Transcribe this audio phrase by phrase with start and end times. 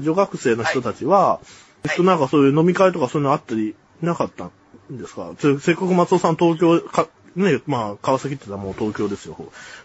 [0.00, 1.40] 女学生の人たちは、
[1.84, 4.50] えっと、なんかそういう飲み会とかそういうのあったりなかったん
[4.90, 5.32] ですか？
[5.38, 9.36] せせっかく松尾さん東京か、ね、まあ、川崎って言ったらもう東京ですよ。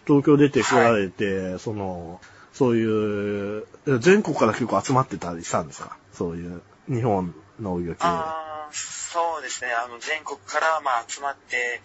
[0.06, 2.20] 東京出てこられて、その、
[2.52, 3.66] そういう、
[4.00, 5.96] 全国から結構集まってたりしたんですか？
[6.12, 7.98] そういう、日本農業系。
[8.00, 9.70] あーそうですね。
[9.72, 11.82] あの、全国から、まあ、集まって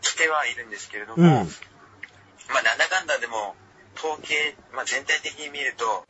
[0.00, 1.28] きてはいるんですけれども、うん。
[1.28, 1.42] まあ、
[2.62, 3.54] なんだかんだでも、
[3.96, 6.04] 統計、まあ、全体的に見ると、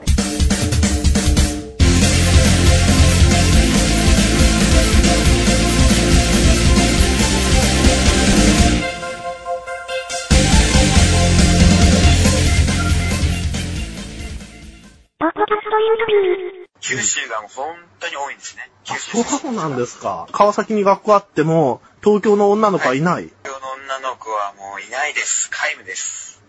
[16.80, 18.70] 九州がもう本当に多いんですね。
[18.88, 20.28] あ九州そうなんですか。
[20.32, 23.24] 川崎に学校あっても、東京の女の子はいない。
[23.24, 25.50] 東京の女の子はもういないです。
[25.50, 26.42] 皆無です。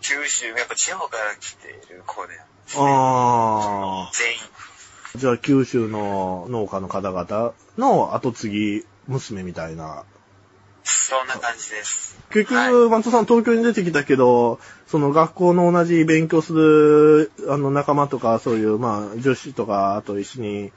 [0.00, 2.34] 九州、やっぱ地方から来ている子で、
[2.76, 4.40] あ全員。
[5.14, 5.18] あ。
[5.18, 10.04] じゃあ、九州の農家の方々の後継ぎ娘みたいな。
[11.08, 12.16] そんな感じです。
[12.30, 20.72] 結はい局、松尾さん東京に出てきたけど、その学校の同じ勉強する、あの仲間とか、そういう、まあ、女子とか、あと一緒に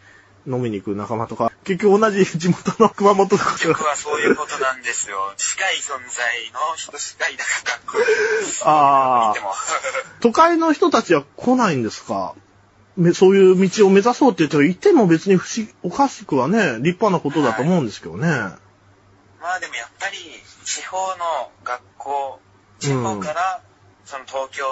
[0.47, 5.17] 飲みに行く仲間とか、結局同じ地元の熊本とか結局はそういうことなんですよ。
[5.37, 8.69] 近い存在の人しかいなかった。
[8.69, 9.35] ああ
[10.21, 12.35] 都会の人たちは来ないんですか？
[12.97, 18.27] めそういう道を目指そうって言っても、いても別に不思議、おかしくはね、立派なことだと思うんですけどね。
[19.41, 20.17] まあでもやっぱり
[20.65, 22.39] 地方の学校、
[22.79, 23.61] 地方から
[24.05, 24.63] その東京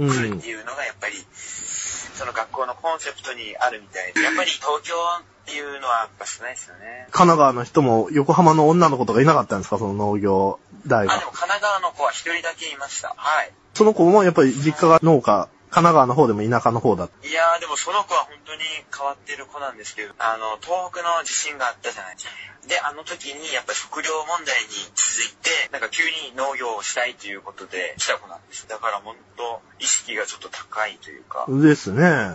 [0.00, 7.06] に来るっていうのがやっぱり、その学校のコンセプトにあるみたいで、やっぱり東京っていうのはやっぱ少ないですよね。
[7.10, 9.78] 神奈川の人も横浜の女の子とかいなかったんですか？
[9.78, 11.30] その農業大あ、で学も。
[11.32, 13.14] 神奈川の子は一人だけいました。
[13.16, 13.52] はい。
[13.74, 17.10] その子もやっぱり実家が農家、神奈川の方でも田舎の方だ。
[17.22, 18.62] いやーでもその子は本当に
[18.96, 22.32] 変わってる子なんですけど、あの、東北の地震があったじゃないですか。
[22.66, 28.66] で、あの時にやっぱり食料問題に続いて、なんか急に農業をしたいということで来た子なんです。
[28.66, 32.02] だから本当、意識がちょっと高いというか、ですね。
[32.02, 32.34] は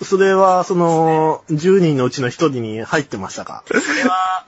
[0.00, 0.04] い。
[0.04, 3.64] それは、その、10人のうちの1人に入ってましたか？
[3.66, 4.46] それは、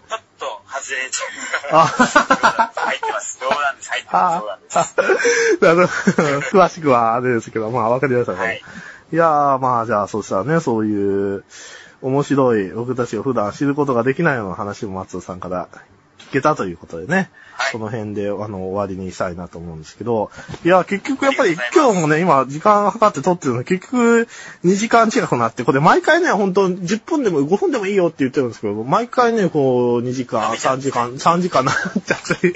[1.72, 3.38] あ入ってます。
[3.40, 3.90] そうなんです。
[3.90, 4.46] 入ってます。
[4.46, 6.20] なんです。
[6.20, 8.38] あの、詳しくはあれですけど、まあわかりましたね。
[8.38, 8.62] はい
[9.12, 11.44] いやー、まあじゃあ、そしたらね、そういう、
[12.00, 15.68] 面白い、僕たちが普段知ることができないような話も松尾さんから
[16.30, 17.16] 聞けたということでね。
[17.16, 17.28] はい
[17.70, 20.30] その辺で、あの、終わりにしたいなと思うんですけど、
[20.64, 24.28] いや、結局やっぱり今日もね、今、時間計って撮ってるの、結局、
[24.64, 31.74] 2時間近くなって、これ毎回ね、本当10分でも5分でもいいよって言ってるんですけど、毎回ね、こう、2時間、3時間、3時間なっ
[32.04, 32.52] ちゃって、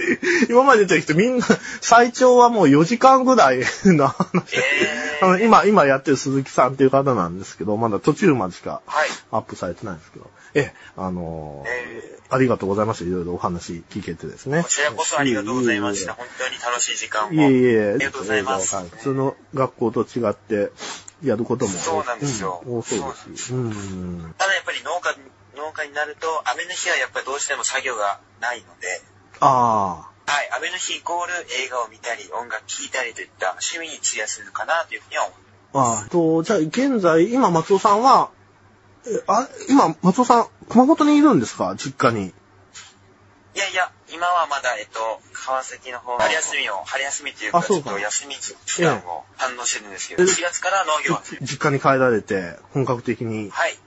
[0.51, 1.47] 今まで出てきてみんな、
[1.81, 4.57] 最長はもう4時間ぐらいの話。
[4.57, 9.09] えあの今、今やってる鈴木さんっていう方なんですけど、まだ途中までしかはい。
[9.33, 13.05] アップされてないんですけど、ええ、あのーえありがとうございました。
[13.05, 14.63] いろいろお話聞けてですね。
[14.63, 16.15] こちらこそありがとうございました。
[16.15, 17.33] 本当に楽しい時間を。
[17.33, 18.75] いえいえ、ありがとうございます。
[18.75, 20.73] はい普通の学校と違って、
[21.23, 21.73] やることも。
[21.73, 23.53] そうなんですようん多そうですし。
[23.53, 24.35] うん。
[24.37, 25.17] ただやっぱり農家、
[25.57, 29.01] 農家になると、雨の日はやっぱりどうしても作業がないので、
[29.41, 31.33] あはい、雨の日イコール
[31.65, 35.39] 映画を見たり、音楽聴いたりといった趣味に費やせるかなというふうには思い
[35.73, 36.01] ます。
[36.01, 36.03] あ。
[36.03, 36.09] ああ。
[36.11, 38.36] と、じゃあ、現在、今、松尾さんは、え
[39.27, 41.75] あ、今、松尾さん、熊本にいるんですか？
[41.77, 42.27] 実家に。
[43.55, 53.51] いやいや、今はまだ、えっと、川崎の方、春休みを、春休みというか、ちょっあそうかと休み期間を堪能してるんですけど、え4月から農業は、実家に帰られて、本格的に。
[53.51, 53.79] はい、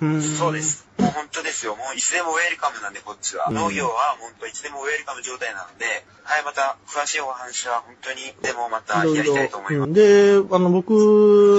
[0.00, 0.62] そうで。
[0.62, 0.86] す。
[0.98, 1.76] もう本当ですよ。
[1.76, 3.46] もういつでもウェルカムなんで、こっちは。
[3.48, 5.84] うん農業は本当いつでもウェルカム状態なので、
[6.22, 9.88] はい、また、詳しいお話は本当に、でもまたやりたいと思います。
[9.88, 10.90] うんで、あの、僕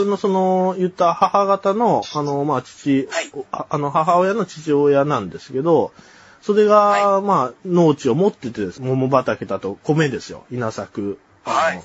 [0.07, 5.91] のその、言った母方の、あの、まあ、父、はいああの、母親の父親なんですけど、
[6.41, 10.45] それが、はまあ、農地を持っててです、桃畑だと米ですよ。
[10.51, 11.19] 稲作。
[11.43, 11.83] はい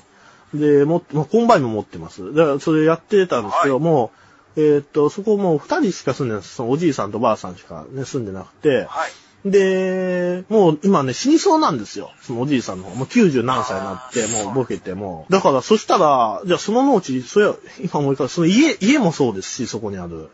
[0.53, 2.33] で、も、まあ、コンバインも持ってます。
[2.33, 4.11] だから、それやってたんですけども、
[4.55, 6.55] えーっと、そこもう二人しか住んでないです。
[6.55, 9.11] そのおじいさんとばあさんしかね、住んでなくて、はい。
[9.45, 12.11] で、もう今ね、死にそうなんですよ。
[12.21, 12.95] そのおじいさんの方。
[12.95, 15.25] もう90何歳になって、もうボケても。
[15.29, 20.29] だから、そしたら、じゃあその農地、それは、今思い返す、その家、家もそうですし、そこにある。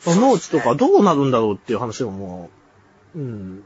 [0.00, 2.50] その農地とかどうなるんだろうっていう話もも
[3.14, 3.64] う、うん。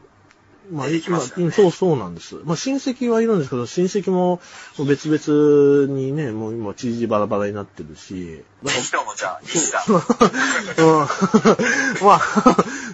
[0.70, 2.36] まあ、ますそうそうなんです。
[2.44, 4.40] まあ、親戚はいるんですけど、親戚も
[4.78, 8.42] 別々にね、もう今、知事バラバラになってるし。
[8.62, 9.92] だかもじゃあ、西さん。
[9.92, 10.00] うん
[12.06, 12.20] まあ、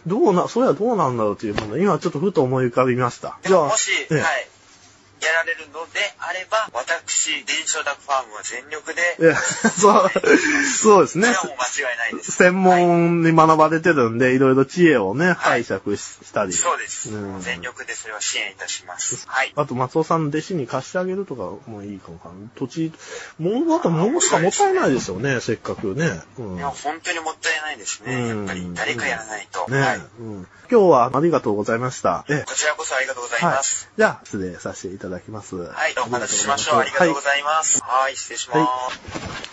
[0.07, 4.49] どうな、それはどうなんだろうっていうもの、今ちょっとふと思い浮かびましでももし、ええはい。
[5.27, 10.11] やられるのであれば、私、伝承宅ファームは全力で、いや、そう、
[10.65, 11.45] そうですねそれは。
[11.45, 12.33] もう間違いないです。
[12.33, 16.53] 専はい門に学ばれてるんで、いろいろ知恵をね、解釈ししたり。
[16.53, 17.11] そうです。
[17.11, 19.27] うん全力でそれは支援いたします。
[19.27, 19.53] はい。
[19.57, 22.35] あと、松尾さんの弟子に貸してあげるとかもいいかもかな。
[22.57, 22.93] 土地、
[23.39, 26.21] もう、だともうしかもったいないですよね、せっかくね。
[26.39, 26.57] うん。
[26.57, 28.15] いや、本当にもったいないですね。
[28.15, 29.71] うんやっぱり誰かやらないと。
[29.71, 29.97] ね、はい。
[29.97, 30.47] うん。
[30.71, 32.25] 今日はありがとうございました。
[32.29, 33.91] えこちらこそありがとうございはいます。。
[33.97, 35.10] じゃあ、失礼させていただきます。
[35.65, 36.79] はい、お話ししましょう。
[36.79, 37.83] ありがとうございます。
[37.83, 38.55] はい、失礼しま
[38.91, 39.50] す。